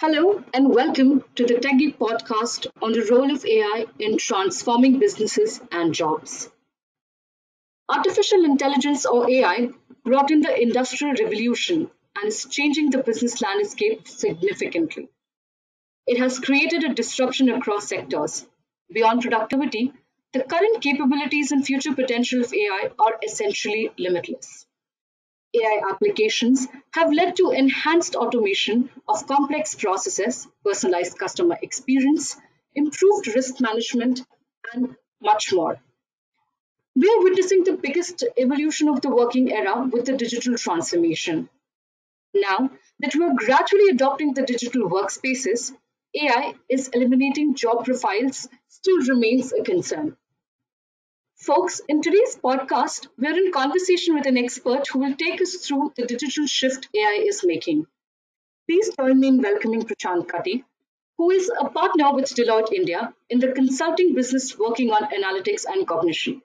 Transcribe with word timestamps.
Hello 0.00 0.44
and 0.54 0.72
welcome 0.72 1.24
to 1.34 1.44
the 1.44 1.54
TechGig 1.54 1.98
podcast 1.98 2.68
on 2.80 2.92
the 2.92 3.04
role 3.10 3.32
of 3.32 3.44
AI 3.44 3.86
in 3.98 4.16
transforming 4.16 5.00
businesses 5.00 5.60
and 5.72 5.92
jobs. 5.92 6.48
Artificial 7.88 8.44
intelligence 8.44 9.04
or 9.04 9.28
AI 9.28 9.70
brought 10.04 10.30
in 10.30 10.40
the 10.40 10.56
industrial 10.56 11.14
revolution 11.14 11.90
and 12.14 12.28
is 12.28 12.46
changing 12.48 12.90
the 12.90 13.02
business 13.02 13.42
landscape 13.42 14.06
significantly. 14.06 15.08
It 16.06 16.18
has 16.18 16.38
created 16.38 16.84
a 16.84 16.94
disruption 16.94 17.48
across 17.48 17.88
sectors. 17.88 18.46
Beyond 18.92 19.22
productivity, 19.22 19.92
the 20.32 20.44
current 20.44 20.80
capabilities 20.80 21.50
and 21.50 21.66
future 21.66 21.96
potential 21.96 22.42
of 22.42 22.54
AI 22.54 22.90
are 23.00 23.18
essentially 23.24 23.90
limitless. 23.98 24.67
AI 25.54 25.80
applications 25.90 26.66
have 26.92 27.12
led 27.12 27.36
to 27.36 27.50
enhanced 27.50 28.14
automation 28.14 28.90
of 29.08 29.26
complex 29.26 29.74
processes, 29.74 30.46
personalized 30.64 31.18
customer 31.18 31.58
experience, 31.62 32.36
improved 32.74 33.26
risk 33.28 33.60
management, 33.60 34.20
and 34.72 34.96
much 35.20 35.52
more. 35.52 35.80
We 36.94 37.08
are 37.08 37.22
witnessing 37.22 37.64
the 37.64 37.76
biggest 37.76 38.24
evolution 38.36 38.88
of 38.88 39.00
the 39.00 39.10
working 39.10 39.52
era 39.52 39.88
with 39.90 40.04
the 40.04 40.16
digital 40.16 40.56
transformation. 40.56 41.48
Now 42.34 42.70
that 43.00 43.14
we 43.14 43.24
are 43.24 43.34
gradually 43.34 43.88
adopting 43.90 44.34
the 44.34 44.42
digital 44.42 44.90
workspaces, 44.90 45.74
AI 46.14 46.54
is 46.68 46.88
eliminating 46.88 47.54
job 47.54 47.84
profiles 47.84 48.48
still 48.68 48.98
remains 48.98 49.52
a 49.52 49.62
concern. 49.62 50.16
Folks, 51.38 51.80
in 51.88 52.02
today's 52.02 52.36
podcast, 52.36 53.06
we're 53.16 53.36
in 53.36 53.52
conversation 53.52 54.16
with 54.16 54.26
an 54.26 54.36
expert 54.36 54.88
who 54.88 54.98
will 54.98 55.14
take 55.14 55.40
us 55.40 55.54
through 55.54 55.92
the 55.96 56.04
digital 56.04 56.46
shift 56.48 56.88
AI 56.92 57.22
is 57.24 57.44
making. 57.44 57.86
Please 58.68 58.90
join 58.98 59.20
me 59.20 59.28
in 59.28 59.40
welcoming 59.40 59.82
Prashant 59.82 60.26
Kaddi, 60.26 60.64
who 61.16 61.30
is 61.30 61.48
a 61.48 61.70
partner 61.70 62.12
with 62.12 62.24
Deloitte 62.34 62.72
India 62.72 63.14
in 63.30 63.38
the 63.38 63.52
consulting 63.52 64.16
business 64.16 64.58
working 64.58 64.90
on 64.90 65.04
analytics 65.04 65.64
and 65.64 65.86
cognition. 65.86 66.42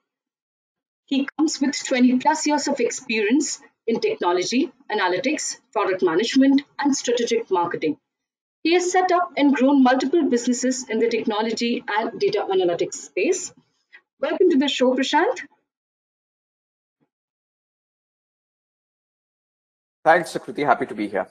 He 1.06 1.28
comes 1.38 1.60
with 1.60 1.76
20 1.76 2.20
plus 2.20 2.46
years 2.46 2.68
of 2.68 2.80
experience 2.80 3.62
in 3.88 4.00
technology, 4.00 4.72
analytics, 4.92 5.60
product 5.72 6.04
management, 6.04 6.62
and 6.78 6.96
strategic 6.96 7.50
marketing. 7.50 7.98
He 8.62 8.74
has 8.74 8.92
set 8.92 9.12
up 9.12 9.34
and 9.38 9.56
grown 9.56 9.82
multiple 9.82 10.30
businesses 10.30 10.88
in 10.88 11.00
the 11.00 11.10
technology 11.10 11.84
and 11.88 12.20
data 12.20 12.46
analytics 12.48 12.94
space 12.94 13.52
Welcome 14.24 14.52
to 14.52 14.58
the 14.58 14.70
show, 14.70 14.94
Prashant. 14.96 15.42
Thanks, 20.06 20.32
Sukriti. 20.32 20.66
Happy 20.66 20.86
to 20.86 20.96
be 20.96 21.10
here. 21.10 21.28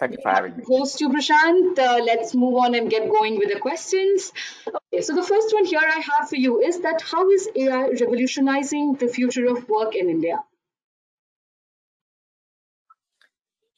Thank 0.00 0.12
you 0.14 0.18
for 0.20 0.30
having 0.30 0.56
me. 0.56 0.64
Host 0.66 1.00
you, 1.00 1.10
Prashant. 1.10 1.78
Uh, 1.78 2.00
let's 2.04 2.34
move 2.34 2.56
on 2.56 2.74
and 2.74 2.90
get 2.90 3.08
going 3.08 3.38
with 3.38 3.52
the 3.52 3.60
questions. 3.60 4.32
Okay, 4.66 5.00
so 5.00 5.14
the 5.14 5.22
first 5.22 5.54
one 5.54 5.64
here 5.64 5.80
I 5.80 6.00
have 6.10 6.28
for 6.28 6.34
you 6.34 6.60
is 6.60 6.80
that 6.80 7.02
how 7.02 7.30
is 7.30 7.48
AI 7.54 7.90
revolutionizing 7.90 8.94
the 8.94 9.06
future 9.06 9.46
of 9.46 9.68
work 9.68 9.94
in 9.94 10.10
India? 10.10 10.42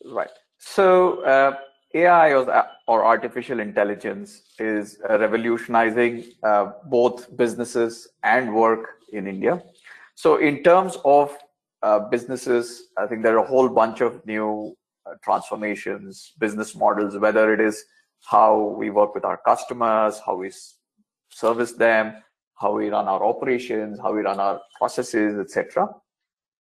Right. 0.03 0.31
So 0.56 1.22
uh, 1.25 1.58
AI 1.94 2.34
or, 2.34 3.05
artificial 3.05 3.58
intelligence 3.60 4.42
is 4.58 4.98
uh, 5.08 5.19
revolutionizing 5.19 6.24
uh, 6.42 6.72
both 6.86 7.36
businesses 7.36 8.08
and 8.22 8.55
work 8.55 9.00
in 9.12 9.27
India. 9.27 9.62
So, 10.14 10.36
in 10.36 10.62
terms 10.62 10.98
of 11.05 11.36
uh, 11.82 11.98
businesses, 11.98 12.88
I 12.97 13.06
think 13.06 13.22
there 13.22 13.36
are 13.38 13.44
a 13.44 13.48
whole 13.48 13.69
bunch 13.69 14.00
of 14.02 14.24
new 14.24 14.77
uh, 15.06 15.14
transformations, 15.24 16.32
business 16.38 16.77
models, 16.77 17.16
whether 17.16 17.52
it 17.52 17.60
is 17.60 17.84
how 18.25 18.75
we 18.78 18.91
work 18.91 19.14
with 19.14 19.25
our 19.25 19.38
customers, 19.38 20.20
how 20.25 20.36
we 20.36 20.52
service 21.30 21.72
them, 21.72 22.22
how 22.54 22.72
we 22.72 22.91
run 22.91 23.08
our 23.08 23.25
operations, 23.25 23.98
how 23.98 24.12
we 24.12 24.20
run 24.20 24.38
our 24.38 24.60
processes, 24.78 25.38
etc. 25.38 25.88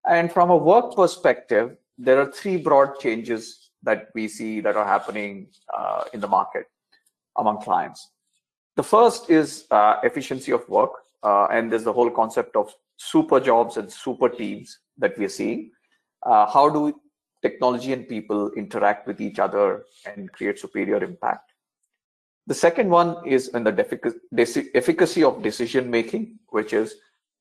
And 0.07 0.31
from 0.31 0.51
a 0.51 0.57
work 0.57 0.95
perspective, 0.95 1.77
there 1.97 2.19
are 2.19 2.31
three 2.31 2.57
broad 2.57 2.99
changes 2.99 3.64
that 3.85 4.09
we 4.13 4.27
see 4.27 4.59
that 4.61 4.75
are 4.75 4.85
happening 4.85 5.47
uh, 5.73 6.03
in 6.13 6.19
the 6.19 6.27
market 6.27 6.65
among 7.37 7.61
clients. 7.61 8.09
The 8.75 8.83
first 8.83 9.29
is 9.29 9.65
uh, 9.71 9.97
efficiency 10.03 10.51
of 10.51 10.67
work, 10.67 10.91
uh, 11.23 11.45
and 11.45 11.71
there's 11.71 11.85
the 11.85 11.93
whole 11.93 12.11
concept 12.11 12.55
of 12.55 12.73
super 12.97 13.39
jobs 13.39 13.77
and 13.77 13.91
super 13.91 14.27
teams 14.27 14.79
that 14.97 15.17
we're 15.17 15.29
seeing. 15.29 15.71
Uh, 16.23 16.45
how 16.45 16.69
do 16.69 16.93
technology 17.41 17.93
and 17.93 18.07
people 18.09 18.51
interact 18.57 19.07
with 19.07 19.21
each 19.21 19.39
other 19.39 19.85
and 20.05 20.31
create 20.31 20.59
superior 20.59 21.03
impact? 21.03 21.51
The 22.47 22.53
second 22.53 22.89
one 22.89 23.25
is 23.25 23.47
in 23.49 23.63
the 23.63 23.73
efficacy 24.75 25.23
of 25.23 25.41
decision 25.41 25.89
making, 25.89 26.39
which 26.49 26.73
is 26.73 26.95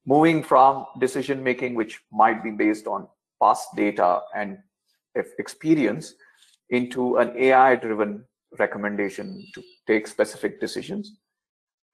moving 0.07 0.43
from 0.43 0.87
decision 0.99 1.43
making, 1.43 1.75
which 1.75 2.01
might 2.13 2.43
be 2.43 2.51
based 2.51 2.87
on 2.87 3.09
past 3.43 3.69
data 3.77 4.21
and 4.35 4.59
experience, 5.39 6.15
into 6.71 7.17
an 7.17 7.33
AI 7.37 7.77
driven 7.77 8.25
recommendation 8.59 9.47
to 9.55 9.63
take 9.87 10.07
specific 10.07 10.61
decisions. 10.61 11.19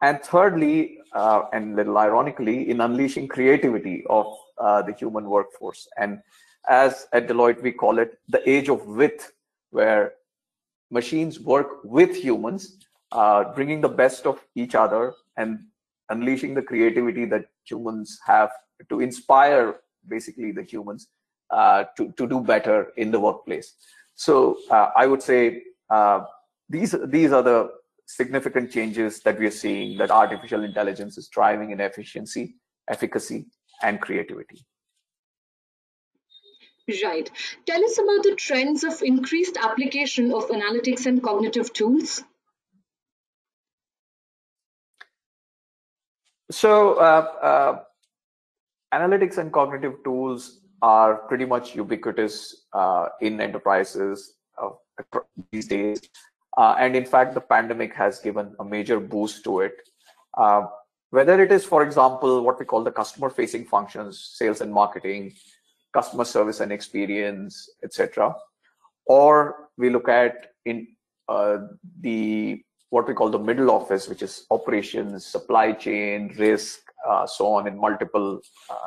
And 0.03 0.22
thirdly, 0.22 0.98
uh, 1.12 1.42
and 1.53 1.76
little 1.76 1.98
ironically, 1.98 2.70
in 2.70 2.81
unleashing 2.81 3.28
creativity 3.28 4.04
of 4.08 4.26
uh, 4.58 4.82
the 4.82 4.92
human 4.92 5.25
workforce. 5.25 5.86
And 5.98 6.20
as 6.69 7.06
at 7.12 7.26
Deloitte, 7.28 7.62
we 7.62 7.72
call 7.72 7.98
it 7.98 8.19
the 8.28 8.48
age 8.48 8.69
of 8.69 8.86
with, 8.86 9.32
where 9.70 10.14
machines 10.91 11.41
work 11.41 11.84
with 11.84 12.16
humans, 12.16 12.78
uh, 13.12 13.52
bringing 13.54 13.81
the 13.81 13.88
best 13.88 14.26
of 14.26 14.41
each 14.54 14.75
other 14.75 15.12
and 15.37 15.60
unleashing 16.08 16.54
the 16.54 16.62
creativity 16.62 17.25
that 17.25 17.47
humans 17.64 18.19
have 18.26 18.50
to 18.88 19.00
inspire 19.00 19.76
basically 20.08 20.52
the 20.52 20.62
humans 20.62 21.08
uh, 21.50 21.84
to, 21.97 22.12
to 22.12 22.26
do 22.26 22.41
better 22.41 22.92
in 22.97 23.10
the 23.10 23.20
workplace. 23.20 23.75
So 24.20 24.58
uh, 24.70 24.91
I 24.94 25.06
would 25.06 25.22
say 25.22 25.62
uh, 25.88 26.25
these 26.69 26.94
these 27.06 27.32
are 27.32 27.42
the 27.42 27.70
significant 28.04 28.70
changes 28.70 29.20
that 29.20 29.38
we 29.38 29.47
are 29.47 29.56
seeing 29.62 29.97
that 29.97 30.10
artificial 30.10 30.62
intelligence 30.62 31.16
is 31.16 31.28
driving 31.28 31.70
in 31.70 31.81
efficiency, 31.81 32.56
efficacy, 32.86 33.47
and 33.82 33.98
creativity. 33.98 34.66
Right. 37.03 37.31
Tell 37.64 37.82
us 37.82 37.98
about 37.98 38.22
the 38.25 38.34
trends 38.36 38.84
of 38.84 39.00
increased 39.00 39.56
application 39.56 40.34
of 40.34 40.48
analytics 40.48 41.06
and 41.06 41.22
cognitive 41.22 41.72
tools. 41.72 42.22
So, 46.50 46.94
uh, 46.94 47.26
uh, 47.50 47.81
analytics 48.92 49.38
and 49.38 49.50
cognitive 49.50 50.04
tools 50.04 50.60
are 50.82 51.16
pretty 51.28 51.44
much 51.44 51.74
ubiquitous 51.74 52.66
uh, 52.72 53.08
in 53.20 53.41
enterprises 53.41 54.34
uh, 54.60 54.70
these 55.52 55.66
days. 55.66 56.00
Uh, 56.56 56.74
and 56.78 56.96
in 56.96 57.04
fact, 57.04 57.34
the 57.34 57.41
pandemic 57.41 57.94
has 57.94 58.18
given 58.18 58.54
a 58.58 58.64
major 58.64 58.98
boost 58.98 59.44
to 59.44 59.60
it. 59.60 59.74
Uh, 60.36 60.66
whether 61.10 61.42
it 61.42 61.50
is, 61.50 61.64
for 61.64 61.82
example, 61.82 62.42
what 62.42 62.58
we 62.58 62.64
call 62.64 62.84
the 62.84 62.90
customer 62.90 63.30
facing 63.30 63.64
functions, 63.64 64.32
sales 64.34 64.60
and 64.60 64.72
marketing, 64.72 65.32
customer 65.92 66.24
service 66.24 66.60
and 66.60 66.70
experience, 66.72 67.69
etc. 67.82 68.34
Or 69.06 69.69
we 69.76 69.90
look 69.90 70.08
at 70.08 70.52
in 70.64 70.86
uh, 71.28 71.58
the 72.00 72.62
what 72.90 73.06
we 73.06 73.14
call 73.14 73.30
the 73.30 73.38
middle 73.38 73.70
office, 73.70 74.08
which 74.08 74.22
is 74.22 74.46
operations, 74.50 75.24
supply 75.24 75.72
chain, 75.72 76.34
risk, 76.38 76.80
uh, 77.08 77.26
so 77.26 77.46
on 77.46 77.66
in 77.69 77.78
multiple 77.78 78.40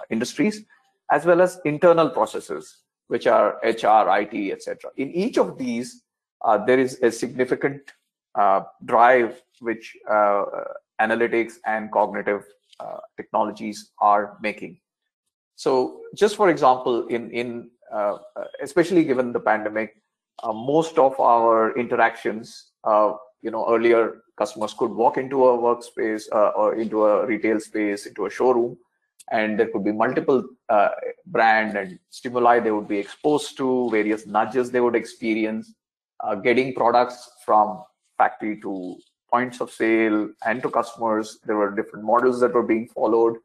industries 0.09 0.65
as 1.11 1.25
well 1.25 1.41
as 1.41 1.59
internal 1.65 2.09
processes, 2.09 2.83
which 3.07 3.27
are 3.27 3.59
HR, 3.63 4.09
IT, 4.21 4.51
etc. 4.51 4.91
In 4.97 5.11
each 5.11 5.37
of 5.37 5.57
these, 5.57 6.03
uh, 6.43 6.63
there 6.65 6.79
is 6.79 6.99
a 7.01 7.11
significant 7.11 7.81
uh, 8.35 8.61
drive 8.85 9.41
which 9.59 9.95
uh, 10.09 10.43
analytics 10.99 11.53
and 11.65 11.91
cognitive 11.91 12.43
uh, 12.79 12.97
technologies 13.17 13.91
are 13.99 14.37
making. 14.41 14.79
So, 15.55 16.01
just 16.15 16.35
for 16.35 16.49
example, 16.49 17.07
in 17.07 17.29
in 17.31 17.69
uh, 17.91 18.17
especially 18.61 19.03
given 19.03 19.31
the 19.31 19.39
pandemic, 19.39 20.01
uh, 20.41 20.51
most 20.51 20.97
of 20.97 21.19
our 21.19 21.77
interactions, 21.77 22.71
you 23.41 23.51
know, 23.51 23.67
earlier 23.69 24.23
customers 24.37 24.73
could 24.73 24.91
walk 24.91 25.17
into 25.17 25.45
a 25.45 25.57
workspace 25.57 26.23
or 26.31 26.75
into 26.75 27.05
a 27.05 27.25
retail 27.25 27.59
space, 27.59 28.05
into 28.05 28.25
a 28.25 28.29
showroom, 28.29 28.77
and 29.31 29.59
there 29.59 29.67
could 29.67 29.83
be 29.83 29.91
multiple 29.91 30.43
uh, 30.69 30.89
brand 31.27 31.77
and 31.77 31.99
stimuli 32.09 32.59
they 32.59 32.71
would 32.71 32.87
be 32.87 32.97
exposed 32.97 33.57
to 33.57 33.89
various 33.89 34.25
nudges 34.25 34.71
they 34.71 34.81
would 34.81 34.95
experience 34.95 35.73
uh, 36.19 36.35
getting 36.35 36.73
products 36.73 37.31
from 37.45 37.81
factory 38.17 38.59
to 38.61 38.97
points 39.29 39.61
of 39.61 39.71
sale 39.71 40.29
and 40.45 40.61
to 40.61 40.69
customers 40.69 41.39
there 41.45 41.55
were 41.55 41.71
different 41.71 42.05
models 42.05 42.39
that 42.39 42.53
were 42.53 42.63
being 42.63 42.87
followed 42.87 43.37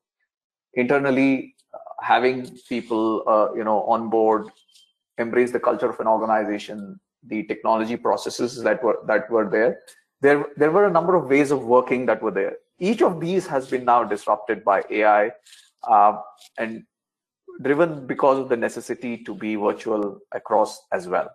internally 0.75 1.55
uh, 1.73 1.79
having 2.03 2.51
people 2.69 3.23
uh, 3.27 3.55
you 3.55 3.65
know 3.65 3.83
on 3.85 4.11
board 4.11 4.49
embrace 5.19 5.53
the 5.53 5.61
culture 5.61 5.89
of 5.89 5.99
an 6.01 6.07
organization 6.07 6.99
the 7.27 7.43
technology 7.45 7.97
processes 7.97 8.63
that 8.63 8.83
were 8.83 8.99
that 9.07 9.31
were 9.31 9.49
there. 9.49 9.81
There, 10.21 10.47
there 10.57 10.71
were 10.71 10.87
a 10.87 10.91
number 10.91 11.15
of 11.15 11.29
ways 11.29 11.51
of 11.51 11.65
working 11.65 12.07
that 12.07 12.23
were 12.23 12.31
there. 12.31 12.57
Each 12.81 13.03
of 13.03 13.21
these 13.21 13.47
has 13.47 13.69
been 13.69 13.85
now 13.85 14.05
disrupted 14.05 14.65
by 14.65 14.83
AI 14.91 15.31
uh, 15.87 16.19
and 16.59 16.83
driven 17.63 18.07
because 18.07 18.39
of 18.39 18.49
the 18.49 18.57
necessity 18.57 19.19
to 19.25 19.35
be 19.35 19.57
virtual 19.57 20.19
across 20.33 20.81
as 20.93 21.09
well. 21.09 21.29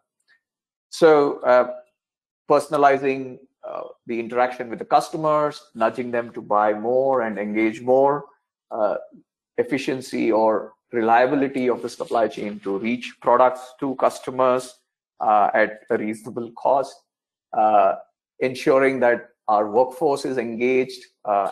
So 0.89 1.39
uh, 1.41 1.71
personalizing 2.49 3.39
uh, 3.67 3.83
the 4.05 4.19
interaction 4.19 4.69
with 4.69 4.79
the 4.79 4.85
customers, 4.85 5.61
nudging 5.73 6.11
them 6.11 6.31
to 6.33 6.41
buy 6.41 6.73
more 6.73 7.21
and 7.21 7.37
engage 7.37 7.81
more, 7.81 8.25
uh, 8.71 8.97
efficiency 9.57 10.31
or 10.31 10.73
reliability 10.91 11.69
of 11.69 11.81
the 11.81 11.89
supply 11.89 12.27
chain 12.27 12.59
to 12.59 12.77
reach 12.77 13.15
products 13.21 13.73
to 13.79 13.95
customers 13.95 14.79
uh, 15.19 15.49
at 15.53 15.81
a 15.89 15.97
reasonable 15.97 16.51
cost, 16.51 16.95
uh, 17.57 17.95
ensuring 18.39 18.99
that 18.99 19.29
our 19.47 19.69
workforce 19.69 20.25
is 20.25 20.37
engaged 20.37 21.03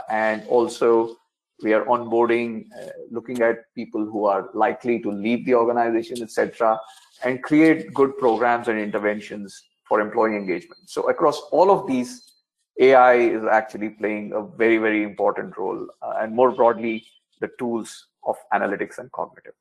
and 0.10 0.44
also 0.48 1.16
we 1.64 1.74
are 1.74 1.86
onboarding, 1.86 2.66
uh, 2.78 2.90
looking 3.10 3.42
at 3.42 3.74
people 3.76 4.06
who 4.06 4.26
are 4.26 4.50
likely 4.54 5.00
to 5.02 5.12
leave 5.12 5.46
the 5.46 5.56
organization, 5.56 6.22
etc., 6.22 6.80
and 7.24 7.44
create 7.44 7.94
good 7.94 8.18
programs 8.18 8.68
and 8.68 8.80
interventions 8.80 9.64
for 9.88 10.00
employee 10.00 10.36
engagement. 10.36 10.90
So 10.90 11.10
across 11.10 11.40
all 11.52 11.70
of 11.72 11.88
these, 11.88 12.32
AI 12.80 13.14
is 13.14 13.44
actually 13.44 13.90
playing 13.90 14.34
a 14.34 14.42
very, 14.42 14.78
very 14.78 15.04
important 15.04 15.58
role, 15.58 15.88
uh, 16.02 16.14
and 16.20 16.34
more 16.34 16.52
broadly, 16.52 17.06
the 17.40 17.50
tools 17.60 18.08
of 18.26 18.36
analytics 18.54 18.98
and 18.98 19.12
cognitive 19.12 19.54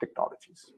technologies. 0.00 0.70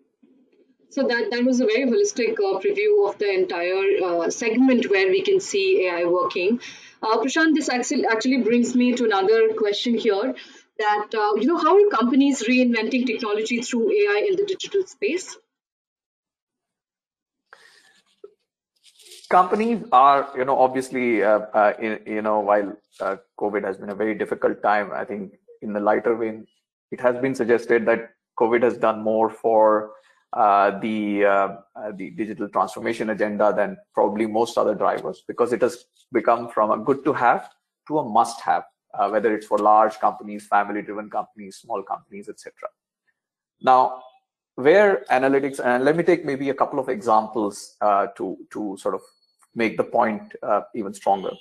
So 0.91 1.07
that, 1.07 1.29
that 1.31 1.45
was 1.45 1.61
a 1.61 1.67
very 1.67 1.87
holistic 1.87 2.33
uh, 2.33 2.59
preview 2.59 3.09
of 3.09 3.17
the 3.19 3.33
entire 3.33 4.05
uh, 4.05 4.29
segment 4.29 4.91
where 4.91 5.09
we 5.09 5.23
can 5.23 5.39
see 5.39 5.87
AI 5.87 6.05
working. 6.05 6.61
Uh, 7.01 7.19
Prashant, 7.19 7.55
this 7.55 7.69
actually, 7.69 8.43
brings 8.43 8.75
me 8.75 8.95
to 8.95 9.05
another 9.05 9.55
question 9.55 9.97
here 9.97 10.35
that, 10.79 11.07
uh, 11.15 11.37
you 11.37 11.47
know, 11.47 11.59
how 11.59 11.77
are 11.77 11.91
companies 11.91 12.43
reinventing 12.43 13.07
technology 13.07 13.63
through 13.63 13.93
AI 13.93 14.27
in 14.31 14.37
the 14.37 14.45
digital 14.45 14.85
space? 14.85 15.37
Companies 19.31 19.85
are, 19.93 20.29
you 20.37 20.45
know, 20.45 20.59
obviously, 20.59 21.23
uh, 21.23 21.39
uh, 21.55 21.73
in, 21.81 22.01
you 22.05 22.23
know, 22.23 22.41
while 22.41 22.77
COVID 23.39 23.65
has 23.65 23.77
been 23.77 23.91
a 23.91 23.95
very 23.95 24.17
difficult 24.17 24.61
time, 24.61 24.91
I 24.93 25.05
think 25.05 25.35
in 25.63 25.73
the 25.73 25.79
lighter 25.79 26.17
vein, 26.17 26.49
it 26.91 27.01
has 27.01 27.17
been 27.23 27.37
suggested 27.37 27.87
that 27.87 28.11
COVID 28.41 28.65
has 28.65 28.77
done 28.77 29.03
more 29.05 29.31
for 29.31 29.93
uh, 30.33 30.79
the 30.79 31.25
uh, 31.25 31.57
uh, 31.75 31.91
the 31.97 32.11
digital 32.11 32.49
transformation 32.49 33.11
agenda 33.11 33.53
than 33.53 33.77
probably 33.93 34.27
most 34.27 34.57
other 34.57 34.77
drivers 34.77 35.25
because 35.27 35.53
it 35.53 35.61
has 35.61 35.87
become 36.13 36.49
from 36.49 36.71
a 36.71 36.79
good 36.79 37.05
to 37.05 37.13
have 37.13 37.51
to 37.89 37.99
a 37.99 38.09
must 38.09 38.41
have, 38.41 38.63
uh, 38.95 39.09
whether 39.09 39.35
it's 39.35 39.47
for 39.47 39.59
large 39.59 39.99
companies, 39.99 40.47
family 40.47 40.83
driven 40.83 41.11
companies, 41.11 41.57
small 41.57 41.83
companies, 41.83 42.29
etc. 42.29 42.53
Now, 43.61 44.03
where 44.55 45.05
analytics, 45.11 45.59
and 45.65 45.85
let 45.85 45.97
me 45.97 46.05
take 46.05 46.25
maybe 46.25 46.51
a 46.51 46.55
couple 46.55 46.79
of 46.79 46.89
examples 46.89 47.75
uh, 47.81 48.07
to, 48.17 48.37
to 48.53 48.77
sort 48.79 48.95
of 48.95 49.01
make 49.57 49.77
the 49.77 49.83
point 49.83 50.23
even 50.77 50.95
stronger. 50.95 51.33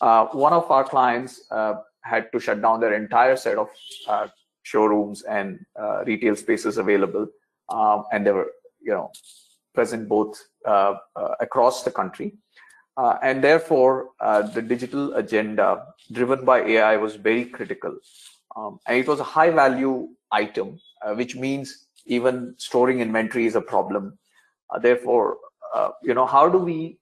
one 0.00 0.54
of 0.54 0.70
our 0.70 0.84
clients 0.84 1.42
had 2.00 2.32
to 2.32 2.40
shut 2.40 2.62
down 2.62 2.80
their 2.80 2.94
entire 2.94 3.36
set 3.36 3.58
of 3.58 3.68
showrooms 4.62 5.20
and 5.22 5.60
retail 6.06 6.34
spaces 6.34 6.78
available 6.78 7.26
um, 7.72 8.04
and 8.12 8.26
they 8.26 8.32
were 8.32 8.50
you 8.80 8.92
know 8.92 9.10
present 9.74 10.08
both 10.08 10.40
uh, 10.66 10.94
uh, 11.16 11.34
across 11.40 11.82
the 11.82 11.90
country. 11.90 12.34
Uh, 12.96 13.16
and 13.22 13.42
therefore, 13.42 14.10
uh, 14.20 14.42
the 14.42 14.60
digital 14.60 15.14
agenda 15.14 15.86
driven 16.12 16.44
by 16.44 16.60
AI 16.60 16.96
was 16.96 17.16
very 17.16 17.46
critical. 17.46 17.96
Um, 18.54 18.78
and 18.86 18.98
it 18.98 19.08
was 19.08 19.18
a 19.18 19.24
high 19.24 19.48
value 19.48 20.08
item, 20.30 20.78
uh, 21.00 21.14
which 21.14 21.34
means 21.34 21.86
even 22.04 22.54
storing 22.58 23.00
inventory 23.00 23.46
is 23.46 23.54
a 23.54 23.62
problem. 23.62 24.18
Uh, 24.70 24.78
therefore, 24.78 25.38
you 26.02 26.12
know, 26.12 26.26
how 26.26 26.50
do 26.50 26.58
we 26.58 26.98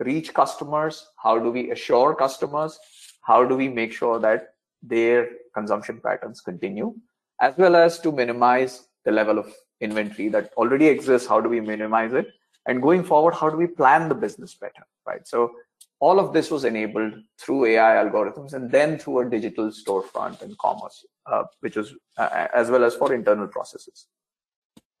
reach 0.00 0.34
customers? 0.34 1.06
How 1.16 1.38
do 1.38 1.50
we 1.50 1.70
assure 1.70 2.14
customers? 2.14 2.78
How 3.22 3.42
do 3.42 3.56
we 3.56 3.68
make 3.68 3.92
sure 3.92 4.18
that 4.18 4.48
their 4.82 5.30
consumption 5.54 6.00
patterns 6.04 6.42
continue, 6.42 6.94
as 7.40 7.54
well 7.56 7.74
as 7.74 7.98
to 8.00 8.12
minimize 8.12 8.86
the 9.06 9.12
level 9.12 9.38
of 9.38 9.50
inventory 9.80 10.28
that 10.28 10.52
already 10.56 10.86
exists 10.86 11.28
how 11.28 11.40
do 11.40 11.48
we 11.48 11.60
minimize 11.60 12.12
it? 12.12 12.28
And 12.66 12.82
going 12.82 13.04
forward 13.04 13.34
how 13.34 13.50
do 13.50 13.56
we 13.56 13.66
plan 13.66 14.08
the 14.08 14.14
business 14.14 14.54
better 14.54 14.86
right? 15.06 15.26
So 15.26 15.52
all 16.00 16.18
of 16.20 16.32
this 16.32 16.50
was 16.50 16.64
enabled 16.64 17.14
through 17.38 17.64
ai 17.66 18.04
algorithms 18.04 18.52
and 18.52 18.70
then 18.70 18.98
through 18.98 19.20
a 19.20 19.30
digital 19.30 19.70
storefront 19.70 20.42
and 20.42 20.56
commerce 20.58 21.04
uh, 21.26 21.44
which 21.60 21.76
was 21.76 21.94
uh, 22.18 22.48
as 22.54 22.70
well 22.70 22.84
as 22.84 22.94
for 22.94 23.14
internal 23.14 23.48
processes. 23.48 24.06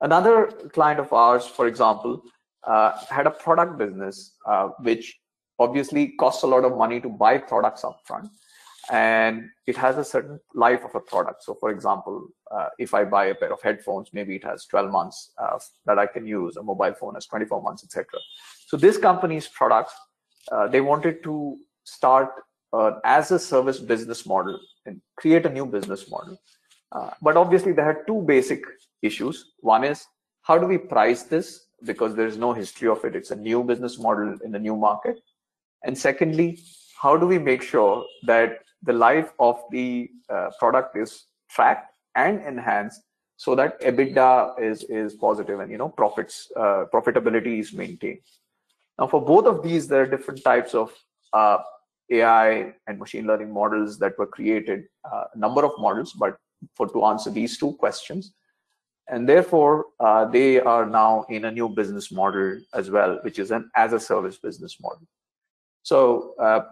Another 0.00 0.46
client 0.72 1.00
of 1.00 1.12
ours 1.12 1.46
for 1.46 1.66
example 1.66 2.22
uh, 2.64 2.92
had 3.08 3.26
a 3.26 3.30
product 3.30 3.78
business 3.78 4.34
uh, 4.46 4.68
which 4.80 5.18
obviously 5.58 6.08
costs 6.20 6.42
a 6.42 6.46
lot 6.46 6.64
of 6.64 6.76
money 6.76 7.00
to 7.00 7.08
buy 7.08 7.38
products 7.38 7.82
upfront 7.82 8.28
and 8.90 9.48
it 9.66 9.76
has 9.76 9.98
a 9.98 10.04
certain 10.04 10.38
life 10.54 10.84
of 10.84 10.94
a 10.94 11.00
product. 11.00 11.42
So, 11.44 11.54
for 11.54 11.70
example, 11.70 12.28
uh, 12.50 12.68
if 12.78 12.94
I 12.94 13.04
buy 13.04 13.26
a 13.26 13.34
pair 13.34 13.52
of 13.52 13.60
headphones, 13.62 14.10
maybe 14.12 14.36
it 14.36 14.44
has 14.44 14.66
12 14.66 14.90
months 14.90 15.32
uh, 15.38 15.58
that 15.86 15.98
I 15.98 16.06
can 16.06 16.26
use. 16.26 16.56
A 16.56 16.62
mobile 16.62 16.94
phone 16.94 17.14
has 17.14 17.26
24 17.26 17.62
months, 17.62 17.84
etc. 17.84 18.06
So, 18.66 18.76
this 18.76 18.98
company's 18.98 19.48
products, 19.48 19.94
uh, 20.52 20.68
they 20.68 20.80
wanted 20.80 21.22
to 21.24 21.58
start 21.84 22.30
as 23.04 23.30
a 23.30 23.38
service 23.38 23.78
business 23.78 24.26
model 24.26 24.60
and 24.84 25.00
create 25.16 25.46
a 25.46 25.50
new 25.50 25.64
business 25.64 26.10
model. 26.10 26.38
Uh, 26.92 27.10
but 27.22 27.36
obviously, 27.36 27.72
they 27.72 27.82
had 27.82 28.06
two 28.06 28.22
basic 28.22 28.62
issues. 29.02 29.52
One 29.60 29.84
is 29.84 30.06
how 30.42 30.58
do 30.58 30.66
we 30.66 30.78
price 30.78 31.24
this 31.24 31.66
because 31.84 32.14
there 32.14 32.26
is 32.26 32.36
no 32.36 32.52
history 32.52 32.88
of 32.88 33.04
it. 33.04 33.16
It's 33.16 33.30
a 33.30 33.36
new 33.36 33.62
business 33.64 33.98
model 33.98 34.36
in 34.44 34.54
a 34.54 34.58
new 34.58 34.76
market. 34.76 35.20
And 35.84 35.96
secondly, 35.96 36.58
how 37.00 37.16
do 37.16 37.26
we 37.26 37.38
make 37.38 37.62
sure 37.62 38.04
that 38.26 38.60
the 38.86 38.92
life 38.92 39.32
of 39.38 39.62
the 39.70 40.10
uh, 40.30 40.50
product 40.58 40.96
is 40.96 41.26
tracked 41.50 41.92
and 42.14 42.40
enhanced 42.42 43.02
so 43.36 43.54
that 43.54 43.80
EBITDA 43.80 44.60
is, 44.60 44.84
is 44.84 45.14
positive 45.14 45.60
and 45.60 45.70
you 45.70 45.78
know 45.78 45.88
profits 45.88 46.50
uh, 46.56 46.84
profitability 46.92 47.60
is 47.60 47.72
maintained. 47.72 48.20
Now 48.98 49.06
for 49.06 49.20
both 49.20 49.46
of 49.46 49.62
these, 49.62 49.86
there 49.86 50.02
are 50.02 50.06
different 50.06 50.42
types 50.42 50.74
of 50.74 50.92
uh, 51.32 51.58
AI 52.10 52.72
and 52.86 52.98
machine 52.98 53.26
learning 53.26 53.52
models 53.52 53.98
that 53.98 54.18
were 54.18 54.26
created, 54.26 54.84
uh, 55.04 55.24
a 55.34 55.38
number 55.38 55.64
of 55.64 55.72
models, 55.78 56.12
but 56.12 56.36
for 56.74 56.88
to 56.88 57.04
answer 57.04 57.30
these 57.30 57.58
two 57.58 57.72
questions. 57.74 58.32
And 59.08 59.28
therefore, 59.28 59.86
uh, 60.00 60.24
they 60.24 60.60
are 60.60 60.86
now 60.86 61.26
in 61.28 61.44
a 61.44 61.50
new 61.50 61.68
business 61.68 62.10
model 62.10 62.58
as 62.74 62.90
well, 62.90 63.20
which 63.22 63.38
is 63.38 63.50
an 63.50 63.70
as 63.76 63.92
a 63.92 64.00
service 64.00 64.38
business 64.38 64.78
model. 64.80 65.06
So 65.82 66.34
uh, 66.40 66.62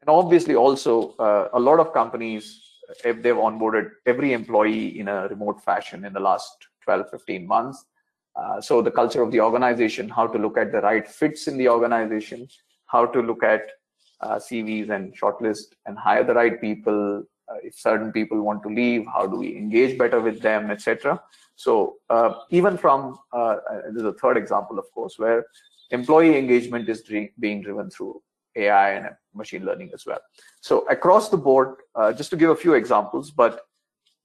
and 0.00 0.08
obviously, 0.08 0.54
also 0.54 1.14
uh, 1.18 1.48
a 1.52 1.60
lot 1.60 1.80
of 1.80 1.92
companies, 1.92 2.62
if 3.04 3.22
they've 3.22 3.34
onboarded 3.34 3.90
every 4.06 4.32
employee 4.32 4.98
in 4.98 5.08
a 5.08 5.28
remote 5.28 5.62
fashion 5.62 6.04
in 6.04 6.12
the 6.12 6.20
last 6.20 6.50
12, 6.84 7.10
15 7.10 7.46
months. 7.46 7.84
Uh, 8.36 8.60
so 8.60 8.80
the 8.80 8.90
culture 8.90 9.20
of 9.20 9.32
the 9.32 9.40
organization, 9.40 10.08
how 10.08 10.26
to 10.26 10.38
look 10.38 10.56
at 10.56 10.70
the 10.70 10.80
right 10.80 11.06
fits 11.08 11.48
in 11.48 11.58
the 11.58 11.68
organization, 11.68 12.46
how 12.86 13.04
to 13.04 13.20
look 13.20 13.42
at 13.42 13.62
uh, 14.20 14.36
CVs 14.36 14.90
and 14.90 15.18
shortlist 15.18 15.74
and 15.86 15.98
hire 15.98 16.24
the 16.24 16.34
right 16.34 16.60
people. 16.60 17.24
Uh, 17.48 17.56
if 17.62 17.74
certain 17.74 18.12
people 18.12 18.40
want 18.42 18.62
to 18.62 18.68
leave, 18.68 19.04
how 19.12 19.26
do 19.26 19.36
we 19.36 19.56
engage 19.56 19.98
better 19.98 20.20
with 20.20 20.40
them, 20.40 20.70
etc. 20.70 21.20
So 21.56 21.96
uh, 22.08 22.34
even 22.50 22.76
from 22.76 23.18
uh, 23.32 23.56
there's 23.90 24.04
a 24.04 24.12
third 24.12 24.36
example, 24.36 24.78
of 24.78 24.84
course, 24.92 25.18
where 25.18 25.44
employee 25.90 26.38
engagement 26.38 26.88
is 26.88 27.02
being 27.40 27.62
driven 27.62 27.90
through 27.90 28.22
AI 28.58 28.90
and 28.90 29.08
machine 29.34 29.64
learning 29.64 29.90
as 29.94 30.04
well. 30.06 30.20
So 30.60 30.86
across 30.88 31.28
the 31.28 31.36
board, 31.36 31.76
uh, 31.94 32.12
just 32.12 32.30
to 32.30 32.36
give 32.36 32.50
a 32.50 32.56
few 32.56 32.74
examples, 32.74 33.30
but 33.30 33.60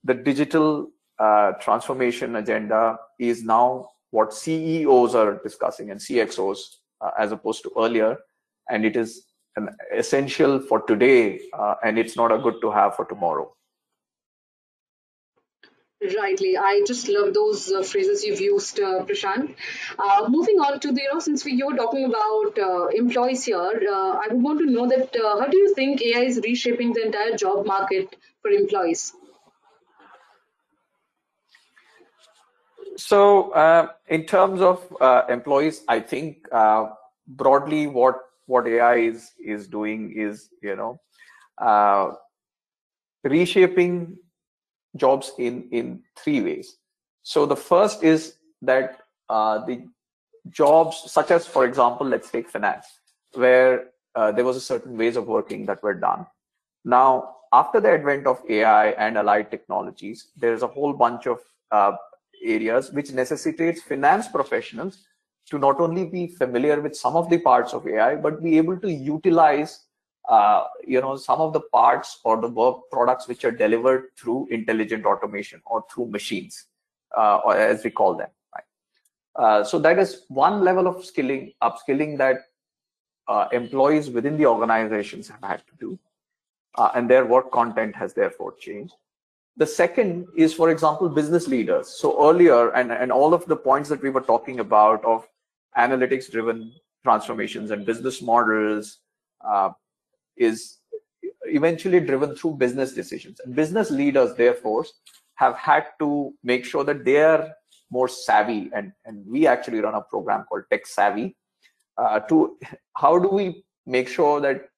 the 0.02 0.14
digital 0.14 0.90
uh, 1.18 1.52
transformation 1.52 2.36
agenda 2.36 2.98
is 3.18 3.44
now 3.44 3.88
what 4.10 4.34
CEOs 4.34 5.14
are 5.14 5.40
discussing 5.42 5.90
and 5.90 6.00
CXOs 6.00 6.58
uh, 7.00 7.10
as 7.18 7.32
opposed 7.32 7.62
to 7.62 7.72
earlier. 7.76 8.18
And 8.70 8.84
it 8.84 8.96
is 8.96 9.26
essential 9.94 10.58
for 10.58 10.82
today, 10.82 11.40
uh, 11.56 11.74
and 11.84 11.98
it's 11.98 12.16
not 12.16 12.32
a 12.32 12.38
good 12.38 12.54
to 12.62 12.70
have 12.70 12.96
for 12.96 13.04
tomorrow. 13.04 13.53
Rightly, 16.04 16.56
I 16.56 16.82
just 16.86 17.08
love 17.08 17.32
those 17.34 17.72
uh, 17.72 17.82
phrases 17.82 18.22
you've 18.24 18.40
used, 18.40 18.78
uh, 18.78 19.04
Prashant. 19.04 19.54
Uh, 19.98 20.26
moving 20.28 20.60
on 20.60 20.78
to 20.80 20.92
the, 20.92 21.00
you 21.02 21.08
know, 21.12 21.18
since 21.20 21.44
we 21.44 21.52
you're 21.54 21.74
talking 21.76 22.04
about 22.04 22.58
uh, 22.58 22.86
employees 22.88 23.44
here, 23.44 23.82
uh, 23.90 24.12
I 24.22 24.26
would 24.30 24.42
want 24.42 24.58
to 24.60 24.66
know 24.66 24.86
that 24.88 25.16
uh, 25.16 25.38
how 25.40 25.46
do 25.46 25.56
you 25.56 25.74
think 25.74 26.02
AI 26.02 26.20
is 26.24 26.40
reshaping 26.44 26.92
the 26.92 27.06
entire 27.06 27.36
job 27.36 27.66
market 27.66 28.14
for 28.42 28.50
employees? 28.50 29.14
So, 32.96 33.52
in 34.08 34.24
terms 34.26 34.60
of 34.60 34.80
employees, 35.28 35.82
I 35.88 36.00
think 36.00 36.46
broadly 37.26 37.86
what 37.86 38.16
what 38.46 38.66
AI 38.66 38.96
is 38.96 39.32
is 39.42 39.68
doing 39.68 40.12
is 40.16 40.50
you 40.62 40.76
know 40.76 41.00
reshaping 43.24 44.16
jobs 44.96 45.32
in 45.38 45.68
in 45.70 46.02
three 46.16 46.40
ways. 46.40 46.76
So 47.22 47.46
the 47.46 47.56
first 47.56 48.02
is 48.02 48.36
that 48.62 49.00
uh, 49.28 49.64
the 49.64 49.86
jobs 50.50 51.10
such 51.10 51.30
as, 51.30 51.46
for 51.46 51.64
example, 51.64 52.06
let's 52.06 52.30
take 52.30 52.48
finance, 52.48 52.86
where 53.34 53.86
uh, 54.14 54.32
there 54.32 54.44
was 54.44 54.56
a 54.56 54.60
certain 54.60 54.96
ways 54.96 55.16
of 55.16 55.26
working 55.26 55.66
that 55.66 55.82
were 55.82 55.94
done. 55.94 56.26
Now, 56.84 57.36
after 57.52 57.80
the 57.80 57.90
advent 57.90 58.26
of 58.26 58.42
AI 58.48 58.88
and 58.90 59.16
allied 59.16 59.50
technologies, 59.50 60.28
there's 60.36 60.62
a 60.62 60.66
whole 60.66 60.92
bunch 60.92 61.26
of 61.26 61.40
uh, 61.70 61.92
areas 62.44 62.92
which 62.92 63.12
necessitates 63.12 63.80
finance 63.82 64.28
professionals 64.28 65.06
to 65.50 65.58
not 65.58 65.80
only 65.80 66.04
be 66.04 66.26
familiar 66.26 66.80
with 66.80 66.96
some 66.96 67.16
of 67.16 67.30
the 67.30 67.38
parts 67.38 67.72
of 67.72 67.86
AI, 67.86 68.16
but 68.16 68.42
be 68.42 68.56
able 68.58 68.78
to 68.78 68.90
utilize, 68.90 69.83
uh, 70.28 70.64
you 70.86 71.00
know, 71.00 71.16
some 71.16 71.40
of 71.40 71.52
the 71.52 71.60
parts 71.60 72.20
or 72.24 72.40
the 72.40 72.48
work 72.48 72.76
products 72.90 73.28
which 73.28 73.44
are 73.44 73.50
delivered 73.50 74.04
through 74.18 74.48
intelligent 74.50 75.04
automation 75.04 75.60
or 75.66 75.84
through 75.92 76.06
machines, 76.06 76.66
uh, 77.16 77.36
or 77.44 77.56
as 77.56 77.84
we 77.84 77.90
call 77.90 78.14
them. 78.14 78.28
Right? 78.54 78.64
Uh, 79.36 79.64
so 79.64 79.78
that 79.78 79.98
is 79.98 80.22
one 80.28 80.62
level 80.64 80.86
of 80.86 81.04
skilling, 81.04 81.52
upskilling 81.62 82.16
that 82.18 82.38
uh, 83.28 83.48
employees 83.52 84.10
within 84.10 84.36
the 84.36 84.46
organizations 84.46 85.28
have 85.28 85.42
had 85.42 85.62
to 85.66 85.72
do, 85.78 85.98
uh, 86.76 86.90
and 86.94 87.08
their 87.08 87.26
work 87.26 87.50
content 87.50 87.94
has 87.94 88.14
therefore 88.14 88.54
changed. 88.58 88.94
The 89.56 89.66
second 89.66 90.26
is, 90.36 90.52
for 90.52 90.70
example, 90.70 91.08
business 91.08 91.46
leaders. 91.46 91.88
So 91.88 92.28
earlier, 92.28 92.70
and, 92.70 92.90
and 92.90 93.12
all 93.12 93.32
of 93.32 93.46
the 93.46 93.56
points 93.56 93.88
that 93.88 94.02
we 94.02 94.10
were 94.10 94.20
talking 94.20 94.58
about 94.58 95.04
of 95.04 95.28
analytics 95.78 96.30
driven 96.30 96.72
transformations 97.04 97.70
and 97.70 97.86
business 97.86 98.20
models 98.20 98.98
uh, 99.46 99.70
is 100.36 100.78
eventually 101.46 102.00
driven 102.00 102.34
through 102.34 102.54
business 102.54 102.92
decisions. 102.92 103.40
And 103.40 103.54
business 103.54 103.90
leaders, 103.90 104.34
therefore, 104.34 104.86
have 105.36 105.56
had 105.56 105.86
to 105.98 106.32
make 106.42 106.64
sure 106.64 106.84
that 106.84 107.04
they 107.04 107.22
are 107.22 107.50
more 107.90 108.08
savvy. 108.08 108.70
And, 108.74 108.92
and 109.04 109.24
we 109.26 109.46
actually 109.46 109.80
run 109.80 109.94
a 109.94 110.00
program 110.00 110.44
called 110.48 110.62
Tech 110.70 110.86
Savvy 110.86 111.36
uh, 111.96 112.20
to 112.20 112.56
how 112.94 113.18
do 113.18 113.28
we 113.28 113.64
make 113.86 114.08
sure 114.08 114.40
that 114.40 114.68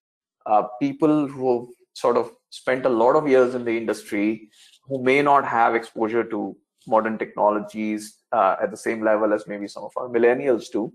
uh, 0.46 0.64
people 0.80 1.26
who 1.26 1.72
sort 1.94 2.16
of 2.16 2.30
spent 2.50 2.86
a 2.86 2.88
lot 2.88 3.16
of 3.16 3.28
years 3.28 3.54
in 3.54 3.64
the 3.64 3.76
industry 3.76 4.50
who 4.84 5.02
may 5.02 5.22
not 5.22 5.44
have 5.44 5.74
exposure 5.74 6.24
to 6.24 6.56
modern 6.86 7.18
technologies 7.18 8.18
uh, 8.32 8.56
at 8.62 8.70
the 8.70 8.76
same 8.76 9.02
level 9.02 9.32
as 9.32 9.46
maybe 9.46 9.66
some 9.66 9.82
of 9.82 9.92
our 9.96 10.08
millennials 10.08 10.70
do. 10.70 10.92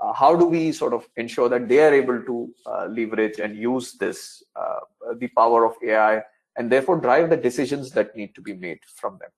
Uh, 0.00 0.12
how 0.12 0.34
do 0.34 0.46
we 0.46 0.72
sort 0.72 0.92
of 0.92 1.08
ensure 1.16 1.48
that 1.48 1.68
they 1.68 1.78
are 1.78 1.94
able 1.94 2.20
to 2.22 2.52
uh, 2.66 2.86
leverage 2.86 3.38
and 3.38 3.56
use 3.56 3.92
this, 3.92 4.42
uh, 4.56 4.80
the 5.18 5.28
power 5.28 5.64
of 5.64 5.74
AI, 5.84 6.22
and 6.56 6.70
therefore 6.70 6.96
drive 6.96 7.30
the 7.30 7.36
decisions 7.36 7.90
that 7.90 8.16
need 8.16 8.34
to 8.34 8.40
be 8.40 8.54
made 8.54 8.80
from 8.96 9.18
them? 9.20 9.30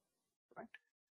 Right? 0.57 0.67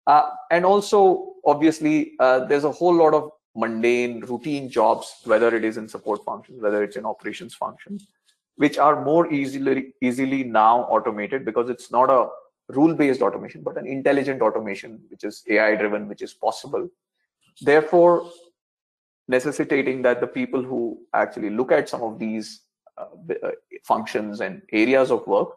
Uh, 0.07 0.29
and 0.49 0.65
also, 0.65 1.33
obviously, 1.45 2.13
uh, 2.19 2.45
there's 2.45 2.63
a 2.63 2.71
whole 2.71 2.93
lot 2.93 3.13
of 3.13 3.31
mundane, 3.55 4.21
routine 4.21 4.69
jobs, 4.69 5.21
whether 5.25 5.55
it 5.55 5.63
is 5.63 5.77
in 5.77 5.87
support 5.87 6.23
functions, 6.23 6.61
whether 6.61 6.83
it's 6.83 6.95
in 6.95 7.05
operations 7.05 7.53
functions, 7.53 8.07
which 8.55 8.77
are 8.77 9.03
more 9.03 9.31
easily 9.31 9.93
easily 10.01 10.43
now 10.43 10.81
automated 10.83 11.45
because 11.45 11.69
it's 11.69 11.91
not 11.91 12.11
a 12.11 12.27
rule-based 12.69 13.21
automation, 13.21 13.61
but 13.61 13.77
an 13.77 13.87
intelligent 13.87 14.41
automation, 14.41 14.99
which 15.09 15.23
is 15.23 15.43
AI-driven, 15.49 16.07
which 16.07 16.21
is 16.21 16.33
possible. 16.33 16.89
Therefore, 17.61 18.29
necessitating 19.27 20.01
that 20.01 20.21
the 20.21 20.27
people 20.27 20.63
who 20.63 20.99
actually 21.13 21.49
look 21.49 21.71
at 21.71 21.89
some 21.89 22.01
of 22.01 22.19
these 22.19 22.61
uh, 22.97 23.05
uh, 23.43 23.51
functions 23.83 24.41
and 24.41 24.61
areas 24.71 25.11
of 25.11 25.25
work 25.27 25.49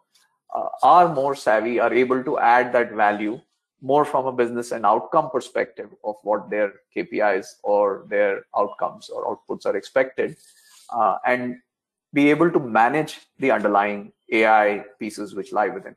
uh, 0.55 0.67
are 0.83 1.13
more 1.13 1.35
savvy, 1.35 1.79
are 1.79 1.93
able 1.93 2.23
to 2.23 2.37
add 2.37 2.73
that 2.73 2.91
value 2.91 3.39
more 3.81 4.05
from 4.05 4.27
a 4.27 4.31
business 4.31 4.71
and 4.71 4.85
outcome 4.85 5.29
perspective 5.31 5.89
of 6.03 6.15
what 6.23 6.49
their 6.49 6.71
KPIs 6.95 7.47
or 7.63 8.05
their 8.09 8.45
outcomes 8.55 9.09
or 9.09 9.35
outputs 9.35 9.65
are 9.65 9.75
expected, 9.75 10.37
uh, 10.93 11.17
and 11.25 11.57
be 12.13 12.29
able 12.29 12.51
to 12.51 12.59
manage 12.59 13.21
the 13.39 13.49
underlying 13.49 14.11
AI 14.31 14.83
pieces 14.99 15.33
which 15.33 15.51
lie 15.51 15.69
within. 15.69 15.95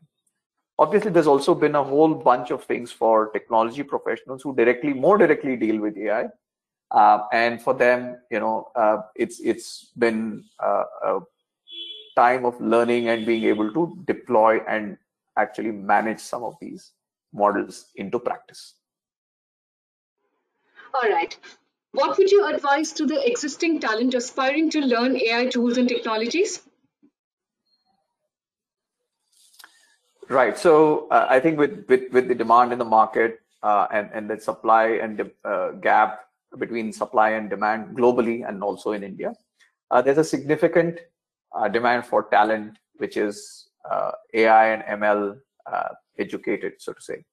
Obviously 0.78 1.10
there's 1.10 1.26
also 1.26 1.54
been 1.54 1.74
a 1.74 1.84
whole 1.84 2.14
bunch 2.14 2.50
of 2.50 2.64
things 2.64 2.90
for 2.90 3.30
technology 3.30 3.82
professionals 3.82 4.42
who 4.42 4.54
directly 4.56 4.92
more 4.92 5.18
directly 5.18 5.56
deal 5.56 5.80
with 5.80 5.96
ai 5.96 6.28
uh, 6.94 7.18
and 7.32 7.60
for 7.60 7.74
them 7.74 8.16
you 8.30 8.40
know 8.40 8.70
uh, 8.76 8.98
it's 9.14 9.40
it's 9.40 9.92
been 9.98 10.44
uh, 10.62 10.84
a 11.04 11.20
time 12.16 12.44
of 12.44 12.60
learning 12.60 13.08
and 13.08 13.26
being 13.26 13.44
able 13.44 13.72
to 13.72 13.98
deploy 14.06 14.60
and 14.68 14.96
actually 15.36 15.72
manage 15.72 16.20
some 16.20 16.44
of 16.44 16.54
these 16.60 16.92
models 17.32 17.86
into 17.96 18.18
practice. 18.18 18.74
All 20.94 21.10
right. 21.10 21.36
What 21.90 22.16
would 22.18 22.30
you 22.30 22.46
advise 22.46 22.92
to 22.92 23.06
the 23.06 23.24
existing 23.28 23.80
talent 23.80 24.14
aspiring 24.14 24.70
to 24.70 24.80
learn 24.80 25.16
ai 25.16 25.46
tools 25.46 25.76
and 25.76 25.88
technologies? 25.88 26.62
Right. 30.28 30.56
So 30.56 31.08
uh, 31.08 31.26
I 31.28 31.40
think 31.40 31.58
with, 31.58 31.84
with 31.88 32.12
with 32.12 32.28
the 32.28 32.34
demand 32.34 32.72
in 32.72 32.78
the 32.78 32.84
market 32.84 33.40
uh, 33.62 33.86
and 33.92 34.10
and 34.12 34.30
the 34.30 34.40
supply 34.40 34.98
and 35.02 35.30
uh, 35.44 35.72
gap 35.72 36.23
between 36.58 36.92
supply 36.92 37.30
and 37.30 37.50
demand 37.50 37.96
globally 37.96 38.48
and 38.48 38.62
also 38.62 38.92
in 38.92 39.02
India, 39.02 39.32
uh, 39.90 40.02
there's 40.02 40.18
a 40.18 40.24
significant 40.24 41.00
uh, 41.54 41.68
demand 41.68 42.04
for 42.06 42.28
talent, 42.30 42.78
which 42.96 43.16
is 43.16 43.68
uh, 43.90 44.12
AI 44.32 44.74
and 44.74 45.00
ML 45.02 45.38
educated, 46.18 46.74
so 46.78 46.92
to 46.92 47.00
say. 47.00 47.24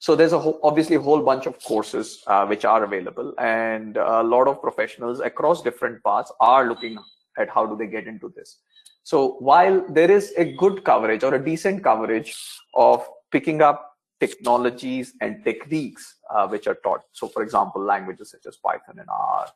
So 0.00 0.14
there's 0.14 0.32
a 0.32 0.38
whole, 0.38 0.60
obviously 0.62 0.96
a 0.96 1.00
whole 1.00 1.22
bunch 1.22 1.46
of 1.46 1.58
courses 1.64 2.22
which 2.46 2.64
are 2.64 2.84
available, 2.84 3.34
and 3.38 3.96
a 3.96 4.22
lot 4.22 4.48
of 4.48 4.60
professionals 4.60 5.20
across 5.20 5.62
different 5.62 6.02
paths 6.04 6.30
are 6.40 6.68
looking 6.68 6.98
at 7.38 7.48
how 7.48 7.64
do 7.66 7.76
they 7.76 7.86
get 7.86 8.06
into 8.06 8.32
this. 8.36 8.58
So 9.02 9.36
while 9.38 9.84
there 9.88 10.10
is 10.10 10.34
a 10.36 10.52
good 10.52 10.84
coverage 10.84 11.24
or 11.24 11.34
a 11.34 11.42
decent 11.42 11.82
coverage 11.82 12.36
of 12.74 13.08
picking 13.30 13.62
up 13.62 13.87
technologies 14.20 15.14
and 15.20 15.44
techniques 15.44 16.16
uh, 16.30 16.46
which 16.48 16.66
are 16.66 16.78
taught. 16.82 17.02
So 17.12 17.28
for 17.28 17.42
example, 17.42 17.82
languages 17.82 18.30
such 18.30 18.46
as 18.46 18.56
Python 18.56 18.98
and 18.98 19.08
R 19.08 19.46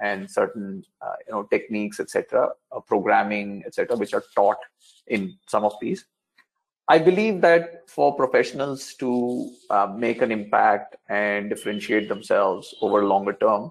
and 0.00 0.30
certain 0.30 0.82
uh, 1.02 1.14
you 1.26 1.32
know 1.32 1.42
techniques, 1.44 2.00
etc., 2.00 2.50
uh, 2.72 2.80
programming, 2.80 3.62
etc., 3.66 3.96
which 3.96 4.14
are 4.14 4.24
taught 4.34 4.58
in 5.06 5.36
some 5.48 5.64
of 5.64 5.74
these. 5.80 6.04
I 6.88 6.98
believe 6.98 7.40
that 7.42 7.88
for 7.88 8.16
professionals 8.16 8.94
to 8.94 9.52
uh, 9.70 9.86
make 9.96 10.22
an 10.22 10.32
impact 10.32 10.96
and 11.08 11.48
differentiate 11.48 12.08
themselves 12.08 12.74
over 12.80 13.04
longer 13.04 13.34
term, 13.34 13.70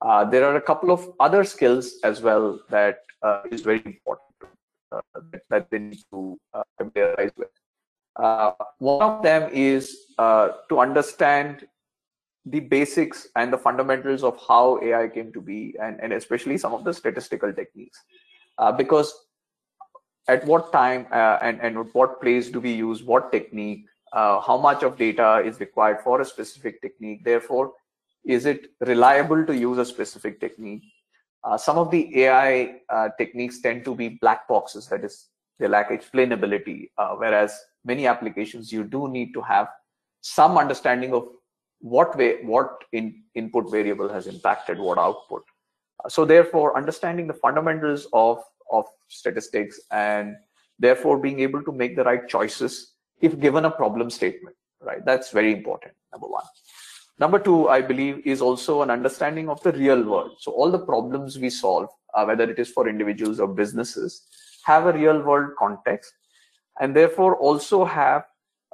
uh, 0.00 0.24
there 0.24 0.44
are 0.44 0.56
a 0.56 0.62
couple 0.62 0.90
of 0.90 1.10
other 1.20 1.44
skills 1.44 1.96
as 2.04 2.22
well 2.22 2.58
that 2.70 3.00
uh, 3.22 3.42
is 3.50 3.60
very 3.60 3.82
important 3.84 4.50
uh, 4.92 5.00
that 5.50 5.70
they 5.70 5.78
need 5.78 6.02
to 6.10 6.38
familiarize 6.78 7.32
with. 7.36 7.53
Uh, 8.16 8.52
one 8.78 9.02
of 9.02 9.22
them 9.22 9.50
is 9.52 10.06
to 10.18 10.78
understand 10.78 11.66
the 12.46 12.60
basics 12.60 13.28
and 13.36 13.52
the 13.52 13.58
fundamentals 13.58 14.22
of 14.22 14.38
how 14.46 14.78
AI 14.82 15.08
came 15.08 15.32
to 15.32 15.40
be, 15.40 15.74
and, 15.80 15.98
and 16.00 16.12
especially 16.12 16.58
some 16.58 16.74
of 16.74 16.84
the 16.84 16.92
statistical 16.92 17.52
techniques. 17.52 17.98
because 18.76 19.14
at 20.28 20.44
what 20.46 20.72
time 20.72 21.06
uh, 21.12 21.38
and, 21.42 21.60
and 21.60 21.76
at 21.76 21.94
what 21.94 22.20
place 22.20 22.48
do 22.48 22.60
we 22.60 22.72
use 22.72 23.02
what 23.02 23.30
technique, 23.30 23.86
uh, 24.12 24.40
how 24.40 24.56
much 24.56 24.82
of 24.82 24.96
data 24.96 25.42
is 25.44 25.60
required 25.60 26.00
for 26.00 26.20
a 26.20 26.24
specific 26.24 26.80
technique. 26.80 27.24
Therefore, 27.24 27.72
is 28.24 28.46
it 28.46 28.70
reliable 28.80 29.44
to 29.44 29.54
use 29.54 29.78
a 29.78 29.84
specific 29.84 30.40
technique? 30.40 30.82
Uh, 31.42 31.58
some 31.58 31.76
of 31.76 31.90
the 31.90 32.22
AI 32.22 32.76
uh, 32.88 33.10
techniques 33.18 33.60
tend 33.60 33.84
to 33.84 33.94
be 33.94 34.08
black 34.08 34.48
boxes, 34.48 34.88
that 34.88 35.04
is, 35.04 35.28
they 35.58 35.68
lack 35.68 35.90
explainability, 35.90 36.90
uh, 36.96 37.14
whereas 37.16 37.58
many 37.84 38.06
applications 38.06 38.72
you 38.72 38.84
do 38.84 39.08
need 39.08 39.32
to 39.34 39.40
have 39.40 39.68
some 40.20 40.56
understanding 40.58 41.12
of 41.12 41.28
what 41.80 42.16
way, 42.16 42.42
what 42.42 42.70
in, 42.92 43.22
input 43.34 43.70
variable 43.70 44.08
has 44.08 44.26
impacted 44.26 44.78
what 44.78 44.98
output. 44.98 45.42
So 46.08 46.24
therefore, 46.24 46.76
understanding 46.76 47.26
the 47.26 47.34
fundamentals 47.34 48.06
of, 48.12 48.38
of 48.72 48.86
statistics 49.08 49.80
and 49.90 50.34
therefore 50.78 51.18
being 51.18 51.40
able 51.40 51.62
to 51.62 51.72
make 51.72 51.94
the 51.96 52.04
right 52.04 52.26
choices 52.28 52.94
if 53.20 53.38
given 53.38 53.64
a 53.64 53.70
problem 53.70 54.10
statement, 54.10 54.56
right? 54.80 55.04
That's 55.04 55.30
very 55.30 55.52
important, 55.52 55.94
number 56.12 56.26
one. 56.26 56.44
Number 57.18 57.38
two, 57.38 57.68
I 57.68 57.80
believe, 57.80 58.26
is 58.26 58.40
also 58.40 58.82
an 58.82 58.90
understanding 58.90 59.48
of 59.48 59.62
the 59.62 59.72
real 59.72 60.02
world. 60.02 60.32
So 60.40 60.50
all 60.52 60.70
the 60.70 60.80
problems 60.80 61.38
we 61.38 61.48
solve, 61.48 61.88
uh, 62.14 62.24
whether 62.24 62.50
it 62.50 62.58
is 62.58 62.70
for 62.70 62.88
individuals 62.88 63.38
or 63.38 63.46
businesses, 63.46 64.22
have 64.64 64.86
a 64.86 64.92
real 64.92 65.22
world 65.22 65.50
context 65.58 66.12
and 66.80 66.94
therefore 66.94 67.36
also 67.36 67.84
have 67.84 68.24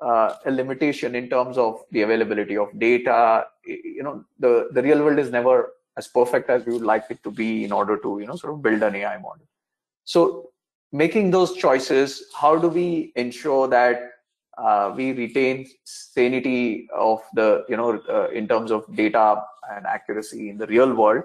uh, 0.03 0.35
a 0.47 0.51
limitation 0.51 1.15
in 1.15 1.29
terms 1.29 1.59
of 1.59 1.83
the 1.91 2.03
availability 2.03 2.57
of 2.57 2.69
data, 2.79 3.47
you 3.65 4.03
know 4.03 4.25
the 4.39 4.69
the 4.73 4.83
real 4.83 5.03
world 5.05 5.19
is 5.19 5.31
never 5.31 5.73
as 5.97 6.09
perfect 6.09 6.49
as 6.49 6.65
we 6.65 6.73
would 6.73 6.83
like 6.83 7.05
it 7.11 7.23
to 7.23 7.31
be 7.31 7.65
in 7.65 7.73
order 7.73 7.97
to 7.99 8.19
you 8.21 8.27
know 8.27 8.37
sort 8.37 8.55
of 8.55 8.63
build 8.63 8.83
an 8.83 8.95
AI 8.95 9.19
model. 9.19 9.47
So 10.05 10.51
making 10.93 11.31
those 11.31 11.55
choices, 11.55 12.25
how 12.35 12.57
do 12.57 12.69
we 12.69 13.13
ensure 13.17 13.69
that 13.69 14.11
uh, 14.59 14.93
we 14.95 15.13
retain 15.13 15.67
sanity 15.85 16.89
of 16.95 17.21
the 17.35 17.65
you 17.69 17.77
know 17.77 18.01
uh, 18.09 18.29
in 18.31 18.49
terms 18.49 18.71
of 18.71 18.85
data 18.97 19.43
and 19.71 19.87
accuracy 19.87 20.51
in 20.51 20.59
the 20.59 20.67
real 20.67 20.95
world 20.95 21.25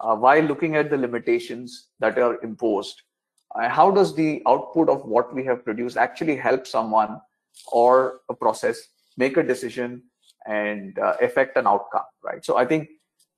uh, 0.00 0.14
while 0.14 0.42
looking 0.42 0.76
at 0.76 0.90
the 0.90 0.96
limitations 0.96 1.88
that 2.00 2.18
are 2.18 2.42
imposed 2.42 3.02
how 3.68 3.90
does 3.90 4.14
the 4.14 4.42
output 4.46 4.88
of 4.88 5.04
what 5.04 5.34
we 5.34 5.44
have 5.44 5.64
produced 5.64 5.96
actually 5.96 6.36
help 6.36 6.66
someone 6.66 7.20
or 7.72 8.20
a 8.28 8.34
process 8.34 8.88
make 9.16 9.36
a 9.36 9.42
decision 9.42 10.02
and 10.46 10.98
uh, 10.98 11.16
affect 11.20 11.56
an 11.56 11.66
outcome 11.66 12.04
right? 12.22 12.44
So 12.44 12.56
i 12.56 12.64
think 12.64 12.88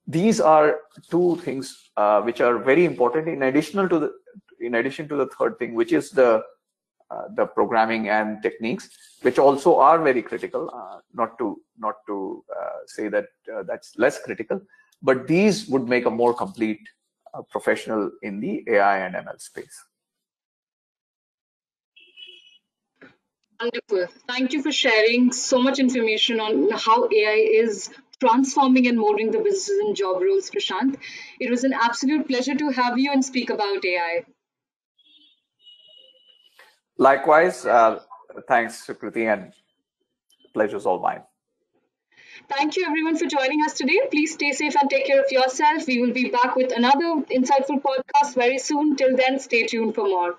these 0.07 0.41
are 0.41 0.79
two 1.09 1.37
things 1.43 1.91
uh, 1.95 2.21
which 2.21 2.41
are 2.41 2.57
very 2.57 2.85
important 2.85 3.27
in 3.27 3.43
additional 3.43 3.87
to 3.87 3.99
the 3.99 4.11
in 4.59 4.75
addition 4.75 5.07
to 5.07 5.15
the 5.15 5.27
third 5.27 5.57
thing 5.59 5.73
which 5.73 5.93
is 5.93 6.09
the 6.11 6.43
uh, 7.11 7.23
the 7.35 7.45
programming 7.45 8.09
and 8.09 8.41
techniques 8.43 8.89
which 9.21 9.39
also 9.39 9.77
are 9.77 9.99
very 9.99 10.21
critical. 10.21 10.69
Uh, 10.73 10.99
not 11.13 11.37
to 11.37 11.61
not 11.77 11.95
to 12.07 12.43
uh, 12.55 12.79
say 12.85 13.07
that 13.07 13.27
uh, 13.53 13.63
that's 13.63 13.97
less 13.97 14.21
critical 14.21 14.61
but 15.01 15.27
these 15.27 15.67
would 15.67 15.87
make 15.87 16.05
a 16.05 16.09
more 16.09 16.33
complete 16.33 16.81
uh, 17.33 17.41
professional 17.49 18.11
in 18.21 18.39
the 18.39 18.63
ai 18.67 18.97
and 18.99 19.15
ml 19.15 19.39
space 19.39 19.83
Wonderful. 23.61 24.07
Thank 24.27 24.53
you 24.53 24.61
for 24.63 24.71
sharing 24.71 25.31
so 25.33 25.61
much 25.61 25.79
information 25.79 26.39
on 26.39 26.69
how 26.71 27.09
AI 27.11 27.47
is 27.63 27.89
transforming 28.19 28.87
and 28.87 28.97
molding 28.97 29.31
the 29.31 29.39
businesses 29.39 29.79
and 29.79 29.95
job 29.95 30.21
roles, 30.21 30.49
Prashant. 30.49 30.97
It 31.39 31.49
was 31.49 31.63
an 31.63 31.73
absolute 31.73 32.27
pleasure 32.27 32.55
to 32.55 32.69
have 32.69 32.97
you 32.97 33.11
and 33.11 33.23
speak 33.23 33.49
about 33.49 33.83
AI. 33.83 34.25
Likewise, 36.97 37.65
uh, 37.65 37.99
thanks, 38.47 38.85
Sukriti, 38.85 39.31
and 39.31 39.53
pleasure's 40.53 40.85
all 40.85 40.99
mine. 40.99 41.23
Thank 42.49 42.77
you 42.77 42.85
everyone 42.85 43.17
for 43.17 43.25
joining 43.25 43.61
us 43.63 43.73
today. 43.73 44.01
Please 44.09 44.33
stay 44.33 44.51
safe 44.53 44.75
and 44.79 44.89
take 44.89 45.05
care 45.05 45.21
of 45.21 45.31
yourself. 45.31 45.85
We 45.87 46.01
will 46.01 46.13
be 46.13 46.29
back 46.29 46.55
with 46.55 46.71
another 46.75 47.23
insightful 47.29 47.81
podcast 47.81 48.35
very 48.35 48.57
soon. 48.57 48.95
Till 48.95 49.15
then, 49.15 49.39
stay 49.39 49.67
tuned 49.67 49.95
for 49.95 50.05
more. 50.05 50.37